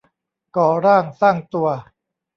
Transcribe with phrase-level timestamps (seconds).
[0.55, 1.67] ก่อร่างสร้างตัว